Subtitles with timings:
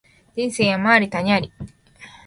[0.35, 1.53] 人生山あり谷あり